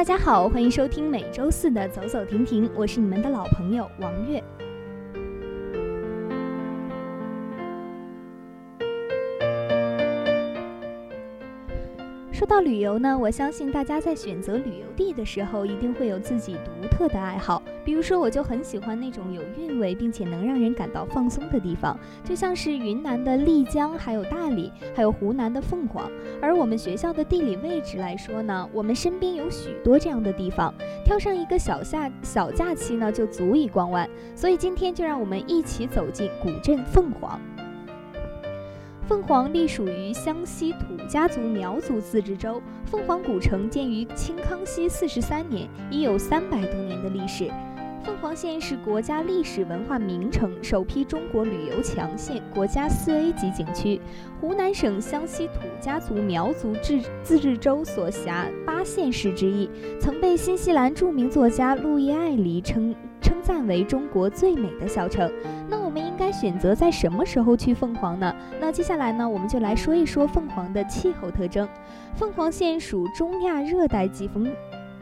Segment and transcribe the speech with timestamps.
[0.00, 4.42] 大家好，欢迎收听每周四的走走停停，我是你们的老朋友王悦。
[12.40, 17.62] 说到旅游呢，我相信大家在选择旅游地的时候，一定会有自己独特的爱好。
[17.84, 26.10] 比如说，我就很喜欢那种有韵味并且能让人感到放松的地方，就像是云南的丽江，还有大理，还有湖南的凤凰。
[26.40, 30.72] 而我们学校的地理位置来说呢，我们身边有许多这样的地方，
[31.04, 34.08] 挑上一个小夏小假期呢，就足以逛完。
[34.34, 37.38] 所以今天就让我们一起走进古镇凤凰。
[39.10, 42.62] 凤凰隶属于湘西土家族苗族自治州。
[42.84, 47.50] 凤凰古城建于清康熙四十三年，已有三百多年的历史。
[48.04, 54.00] 凤凰县是国家历史文化名城，首批中国旅游强县，国家四 A 级景区。
[54.40, 56.72] 湖南省湘西土家族苗族
[57.24, 62.94] 自治州所辖八县市之一，曾被新西兰著名作家路易艾黎称。
[63.20, 65.30] 称赞为中国最美的小城，
[65.68, 65.78] 那
[66.32, 68.34] 选择在什么时候去凤凰呢？
[68.60, 71.68] 那接下来呢，我们就来说一说凤凰的气候特征。
[72.14, 74.50] 凤凰县属中亚热带季风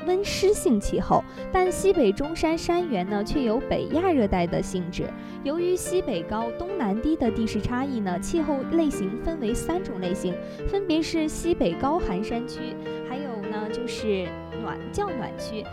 [0.07, 5.05] 温湿性气候，但西北中山山原呢却有北亚热带的性质。
[5.43, 10.35] 由于西北高、东南低的地势差异呢，气候类型分为三种类型，
[10.69, 12.75] 分别是西北高寒山区，
[13.09, 14.27] 还有呢就是
[14.63, 15.65] 暖较暖区。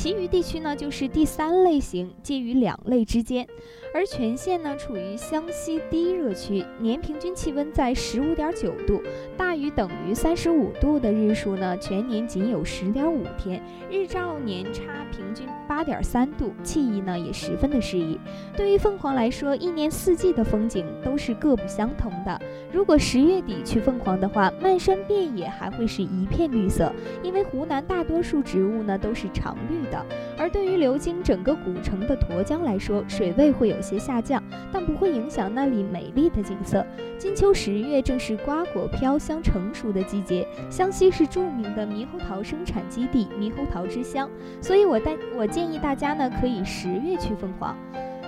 [0.00, 3.44] 其余地区呢就是第三类型，介于两类之间。
[3.92, 9.02] 而全县呢处于湘西低热区，年平均气温在十五点九度，
[9.36, 18.18] 大于等于三十五度的日数呢，全年仅有十点五天，日照年差平均八点三度，气候呢也十分的适宜。
[18.56, 22.40] 对于凤凰来说，一年四季的风景都是各不相同的。
[22.72, 26.92] 如果十月底去凤凰的话，漫山遍野还会是一片绿色，
[27.22, 30.04] 因为湖南大多数植物呢都是常绿的。
[30.36, 33.68] 而对于流经整个古城的沱江来说，水位会。
[33.68, 34.42] 有些下降，
[34.72, 36.82] 但不会影响那里美丽的景色。
[37.18, 44.28] 金秋十月正是瓜果飘香成熟的季节，湘西是著名的猕猴桃生产基地，猕猴桃之乡，
[44.60, 47.74] 所以我带我建议大家呢，可以十月去凤凰。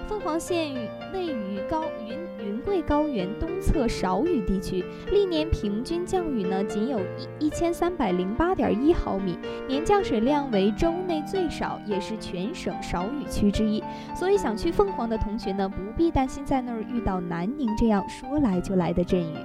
[0.08, 0.74] 凤凰县
[1.12, 4.82] 位于高云云贵高原东侧少雨地区，
[5.12, 6.98] 历年平均降雨呢仅有
[7.38, 9.38] 一一千三百零八点一毫米，
[9.68, 13.82] 年降水量为州内最少，也是全省少雨区之一。
[14.16, 19.36] 所以想去凤凰的同学呢，不必担心在那儿遇到南宁这样说来就来的阵雨。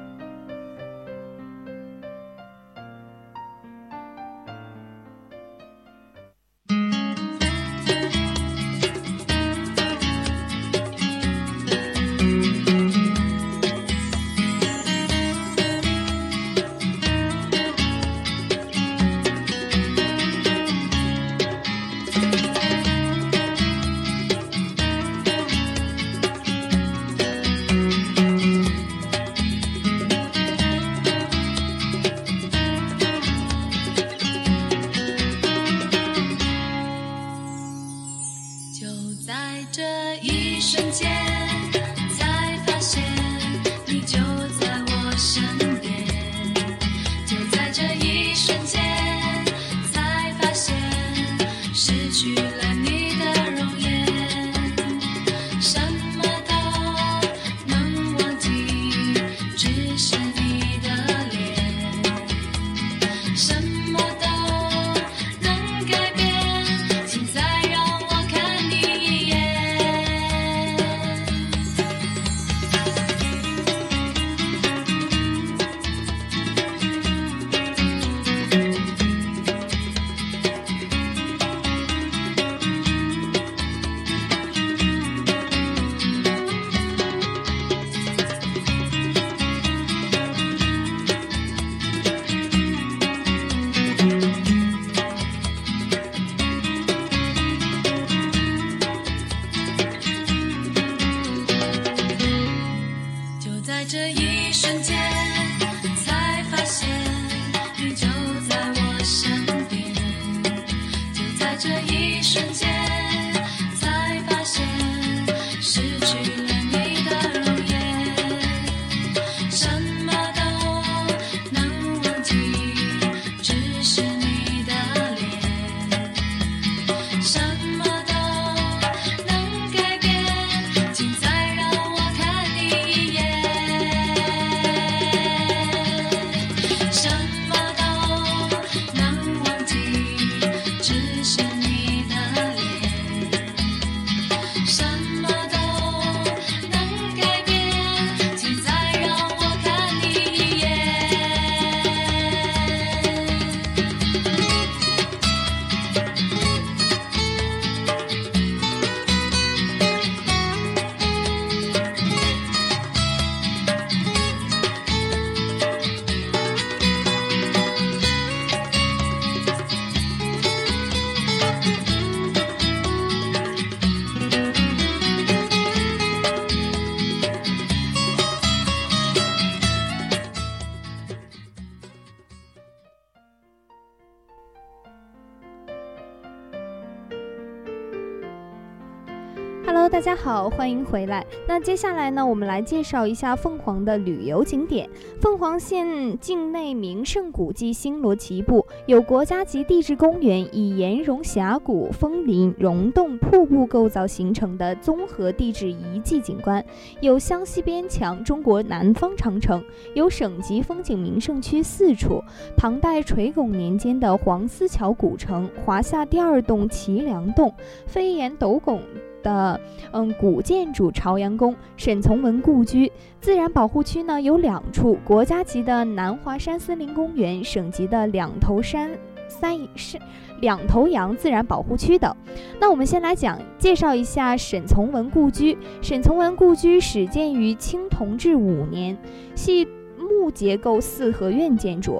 [190.05, 191.25] 大家好，欢迎回来。
[191.47, 194.87] 那接下来呢，我们来介绍一下凤凰的旅游景点。
[195.19, 206.61] 凤凰县境内名胜古迹星罗棋布，有国家级地质公园，以岩溶峡谷、峰林、溶洞、瀑布构造形成的综合地质遗迹景观；
[207.01, 209.59] 有湘西边墙、中国南方长城；
[209.95, 212.21] 有省级风景名胜区四处，
[212.55, 217.51] 唐代垂拱年间的黄丝桥古城、华夏第二洞齐梁洞、
[217.87, 218.79] 飞檐斗拱。
[219.25, 219.59] 的
[219.91, 228.91] 嗯古建筑朝阳宫、沈从文故居，自然保护区呢有两处，国家级的南华山森林公园，省级的两头山
[229.27, 229.97] 三是
[230.41, 232.15] 两头羊自然保护区等。
[232.59, 235.57] 那我们先来讲介绍一下沈从文故居。
[235.81, 238.95] 沈从文故居始建于清同治五年，
[239.33, 239.67] 系
[239.97, 241.99] 木结构四合院建筑。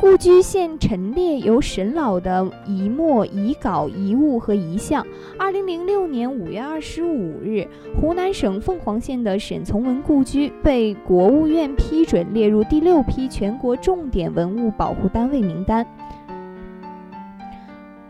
[0.00, 5.04] 故居现陈列有沈老的遗墨、遗稿、遗物和遗像。
[5.36, 7.66] 二零零六年五月二十五日，
[8.00, 15.84] 湖南省凤凰县的沈从文故居被国务院批准列入第六批全国重点文物保护单位名单。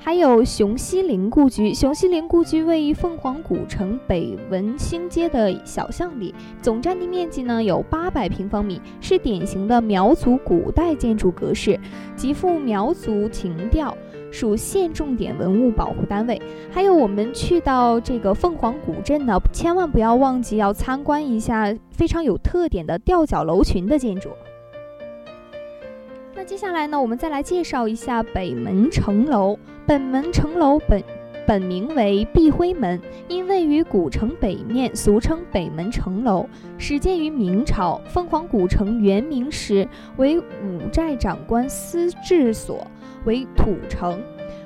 [0.00, 1.74] 还有熊希龄故居。
[1.74, 11.78] 熊希龄故居位于凤凰古城北文兴街的小巷里，总占地面积呢有八百平方米，是典型的苗族古代建筑格式，
[12.16, 13.94] 极富苗族情调，
[14.30, 16.40] 属县重点文物保护单位。
[16.70, 24.30] 还有我们去到这个凤凰古镇呢，千万不要忘记要参观一下非常有特点的吊脚楼群的建筑。
[26.48, 29.58] 接下来呢，我们再来介绍一下北门城楼。
[29.86, 31.04] 北门城楼本
[31.46, 36.48] 本名为碧辉门，因位于古城北面，俗称北门城楼。
[36.78, 39.86] 始建于明朝，凤凰古城原名时
[40.16, 42.86] 为五寨长官司治所，
[43.26, 44.18] 为土城，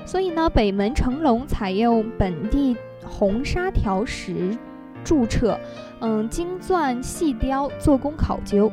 [0.06, 4.56] 所以呢，北门城楼采用本地红砂条石
[5.02, 5.52] 铸砌，
[5.98, 8.70] 嗯，精钻细雕，做工考究。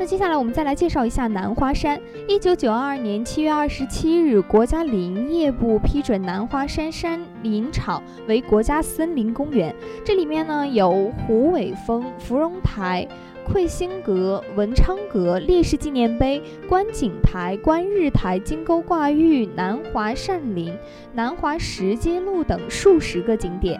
[0.00, 2.00] 那接下来我们再来介绍一下南华山。
[2.26, 9.76] 一九九二年七月二十七日，国家林业部批准南华山山林场为国家森林公园。
[10.02, 13.06] 这里面呢有虎尾峰、芙蓉台、
[13.46, 20.74] 魁星阁、文昌阁、烈士纪念碑、观景台、观日台、金钩挂玉、南华善林、
[21.12, 23.78] 南华石阶路等数十个景点。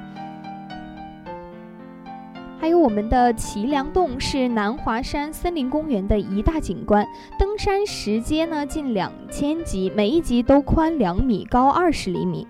[2.60, 7.06] 还有我们的祁梁洞是南华山森林公园的一大景观，
[7.38, 12.46] 登山石阶呢近两千级，每一级都宽两米，高二十厘米。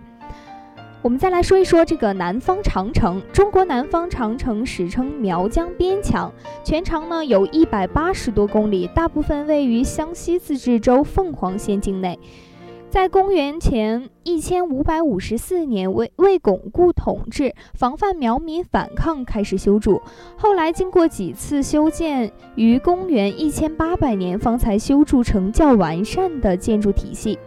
[1.01, 6.33] 我们再来说一说这个南方长城，中国南方长城史称苗疆边墙，
[6.65, 12.19] 全长呢有一百八十多公里，大部分位于湘西自治州凤凰县境内。
[12.91, 20.03] 在公元前一千五百五十四年，为为巩固统治、防范苗民反抗，开始修筑。
[20.37, 27.39] 后来经过几次修建，于公元一千八百年方才修筑成较完善的建筑体系。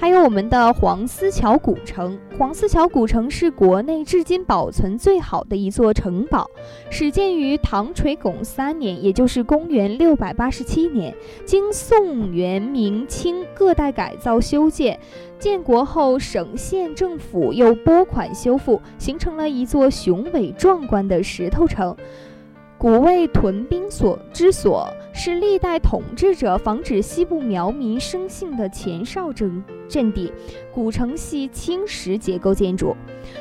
[0.00, 6.48] 还有我们的黄丝桥古城，黄丝桥古城是国内至今保存最好的一座城堡，
[6.88, 11.12] 始建于唐垂拱三年，也就是公元六百八十七年，
[11.44, 15.00] 经宋元明清各代改造修建，
[15.36, 21.96] 建国后省县政府又拨款修复，形成了一座雄伟壮观的石头城。
[22.78, 29.60] 古为屯兵所之所，是历代统治者防止西部苗民生性的前哨阵。
[29.88, 30.32] 阵地，
[30.72, 32.94] 古城系青石结构建筑。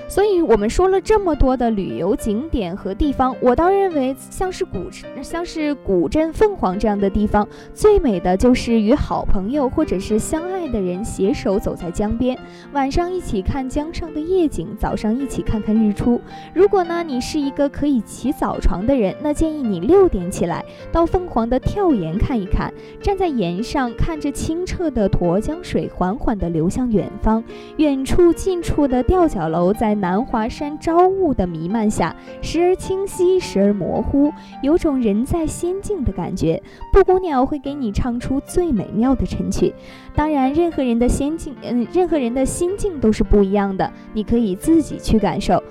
[0.08, 4.90] 所以，我们说了这么多的旅游景点和地方，我倒认为像是古
[5.22, 12.38] 像是古镇凤凰这样的地方，最美的就是与好朋友或者是相爱的人携手走在江边，
[12.74, 16.20] 晚上一起看江上的夜景，早上一起看看日出。
[16.54, 27.44] 如果呢，你是一个可以起早床的人，那建议你六点起来到凤凰的跳岩看一看，站在岩上看着清澈的沱江水缓缓地流向远方，
[27.78, 29.74] 远处近处的吊脚楼。
[29.74, 36.62] 在南华山朝雾的弥漫下，时而清晰，时而模糊，有种人在仙境的感觉。
[36.94, 39.74] 布谷鸟会给你唱出最美妙的晨曲。
[40.16, 45.62] 当然，任何人的仙境，嗯，任何人的心境都是不一样的，你可以自己去感受。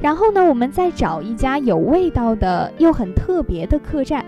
[0.00, 4.24] 然后呢，我们再找一家有味道的又很特别的客栈，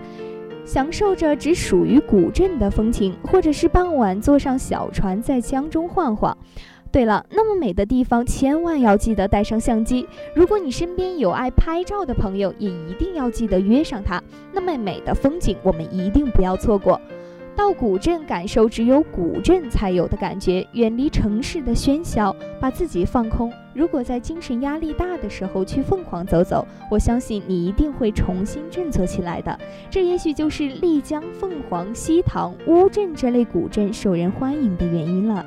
[0.69, 6.37] 享受着只属于古镇的风情，或者是傍晚坐上小船在江中晃晃。
[6.91, 10.07] 对了，那么美的地方，千万要记得带上相机。
[10.35, 14.21] 如果你身边有爱拍照的朋友，也一定要记得约上他。
[14.53, 17.01] 那么美的风景，我们一定不要错过。
[17.55, 23.51] 到古镇感受只有古镇才有的感觉，远离城市的喧嚣，把自己放空。
[23.79, 29.57] 如果在精神压力大的时候去凤凰走走，我相信你一定会重新振作起来的。
[29.89, 35.45] 这也许就是丽江、凤凰、西塘、乌镇这类古镇受人欢迎的原因了。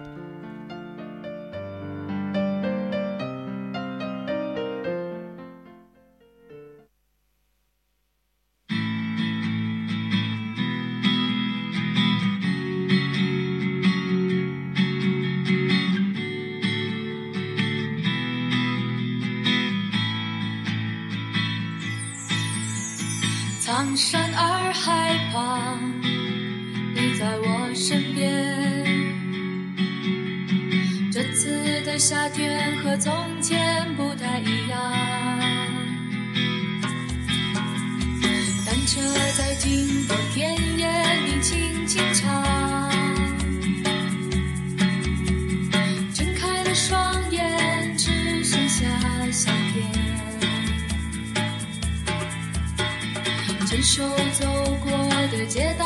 [32.05, 34.77] 夏天和从前不太一样。
[38.67, 39.01] 单车
[39.39, 40.85] 在经过田野
[41.25, 42.91] 里轻轻唱。
[46.13, 48.11] 睁开了双眼，只
[48.43, 48.85] 剩下
[49.31, 49.87] 夏天。
[53.65, 54.03] 牵手
[54.41, 54.45] 走
[54.85, 54.91] 过
[55.31, 55.82] 的街道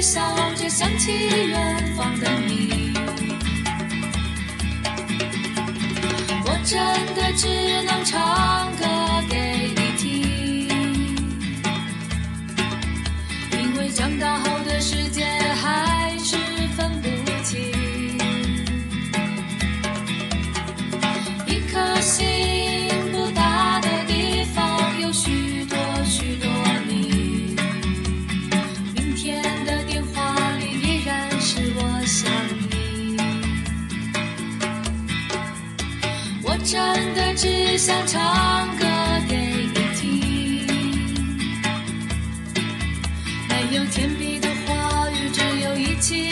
[0.00, 0.18] 微笑
[0.56, 2.94] 着想起远方的你。
[6.46, 6.80] 我真
[7.14, 7.46] 的只
[7.82, 8.39] 能唱
[37.14, 38.86] 的只想唱歌
[39.28, 40.66] 给你听，
[43.48, 46.30] 没有甜蜜的话语，只有一起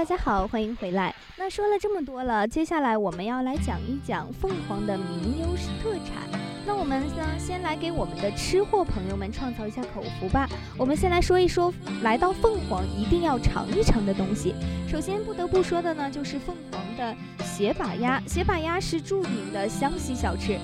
[0.00, 1.14] 大家好，欢迎回来。
[1.36, 5.48] 那说了这么多了，接下来我们要来讲一讲凤凰的名优
[5.82, 6.26] 特产。
[6.66, 10.48] 那我们呢，先来给我们的吃货朋友们创造一下口福吧。
[10.78, 14.54] 我们先来说一说，来到凤凰一定要尝一尝的东西。
[14.88, 17.14] 首先不得不说的呢，就是凤凰的
[17.44, 18.18] 斜把鸭。
[18.26, 20.58] 斜把鸭是著名的湘西小吃，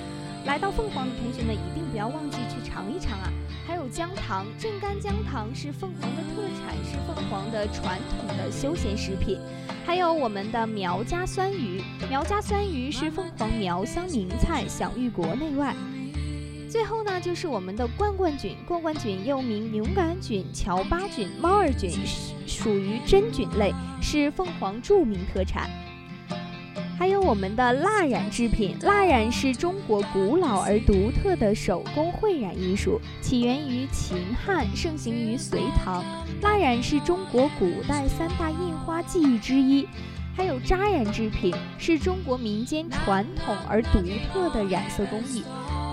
[0.46, 3.30] 来到凤凰的同学们一定不要忘记去尝一尝啊。
[3.90, 9.38] 姜糖，镇干姜糖是凤凰的特产，是凤凰的传统的休闲食品。
[9.84, 15.74] 还有我们的苗家酸鱼，苗家酸鱼是凤凰苗乡名菜，享誉国内外。
[16.68, 21.90] 最后呢，就是我们的冠冠菌，冠冠菌又名牛肝菌、乔巴菌、猫儿菌，
[22.46, 25.70] 属于真菌类，是凤凰著名特产。
[26.98, 36.02] 还有我们的蜡染制品，蜡染是中国古老而独特的手工绘染艺术，起源于秦汉，盛行于隋唐。
[36.40, 39.86] 蜡染是中国古代三大印花技艺之一。
[40.36, 45.42] 还有扎染制品，是中国民间传统而独特的染色工艺。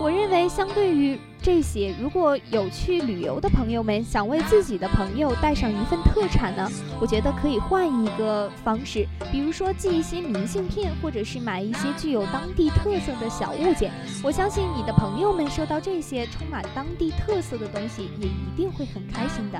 [0.01, 6.69] 我认为，相对于这些，如果有去旅游的朋友们想为自己的朋友带上一份特产呢，
[6.99, 13.93] 我觉得可以换一个方式，比如说寄一些明信片，或者是买一些具有当地特色的小物件。
[14.21, 19.59] 我相信你的朋友们收到这些充满当地特色的东西，也一定会很开心的。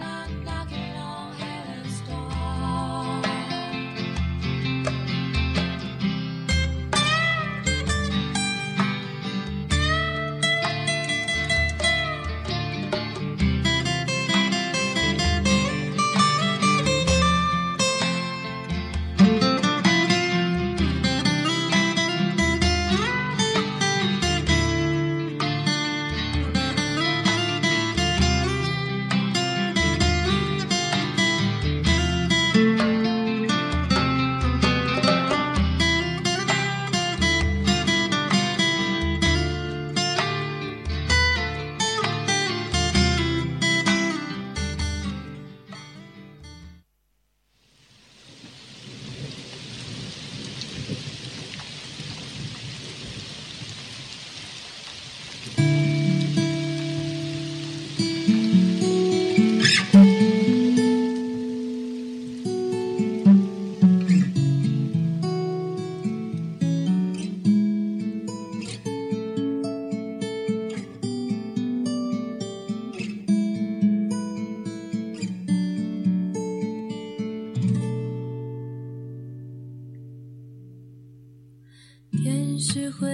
[82.73, 83.07] 是灰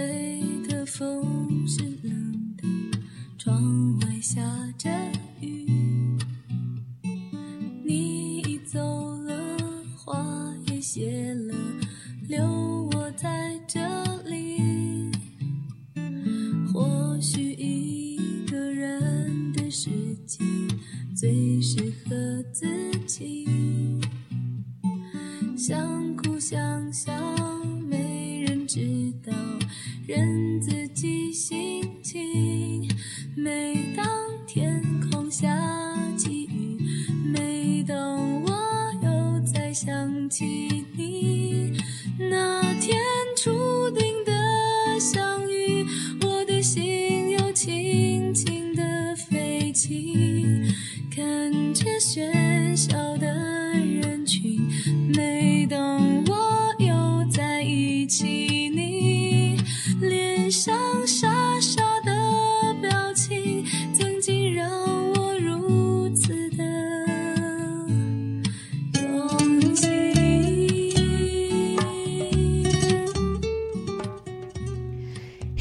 [0.69, 2.63] 的，风是冷的，
[3.37, 4.41] 窗外下
[4.77, 4.89] 着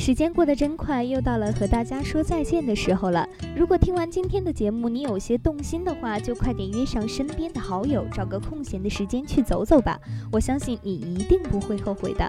[0.09, 3.29] 时间过得真快，又到了和大家说再见的时候了。
[3.55, 10.01] 如果听完今天的节目，你有些动心的话，就快点约上身边的好友，找个空闲的时间去走走吧。
[10.33, 12.27] 我相信你一定不会后悔的。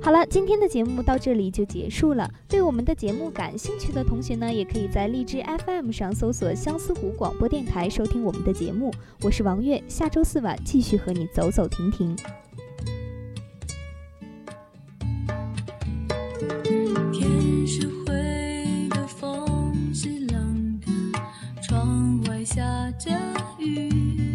[0.00, 2.30] 好了，今天的节目到这里就结束了。
[2.46, 8.94] 对我们的节目感兴趣的同学呢，也可以在荔枝 FM 上搜索相思湖广播电台收听我们的节目。
[9.24, 12.16] 我是王月，下周四晚继续和你走走停停。
[22.46, 23.10] 下着
[23.58, 24.25] 雨。